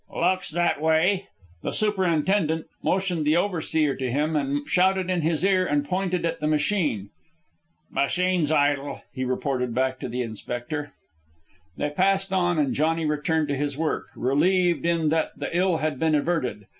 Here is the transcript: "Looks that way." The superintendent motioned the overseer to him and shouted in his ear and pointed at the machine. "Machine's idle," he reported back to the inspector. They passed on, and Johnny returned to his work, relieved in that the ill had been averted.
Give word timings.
"Looks 0.11 0.49
that 0.53 0.81
way." 0.81 1.27
The 1.61 1.71
superintendent 1.71 2.65
motioned 2.81 3.23
the 3.23 3.37
overseer 3.37 3.95
to 3.97 4.11
him 4.11 4.35
and 4.35 4.67
shouted 4.67 5.11
in 5.11 5.21
his 5.21 5.43
ear 5.43 5.63
and 5.63 5.85
pointed 5.87 6.25
at 6.25 6.39
the 6.39 6.47
machine. 6.47 7.11
"Machine's 7.91 8.51
idle," 8.51 9.03
he 9.13 9.23
reported 9.23 9.75
back 9.75 9.99
to 9.99 10.09
the 10.09 10.23
inspector. 10.23 10.93
They 11.77 11.91
passed 11.91 12.33
on, 12.33 12.57
and 12.57 12.73
Johnny 12.73 13.05
returned 13.05 13.47
to 13.49 13.55
his 13.55 13.77
work, 13.77 14.07
relieved 14.15 14.87
in 14.87 15.09
that 15.09 15.37
the 15.37 15.55
ill 15.55 15.77
had 15.77 15.99
been 15.99 16.15
averted. 16.15 16.65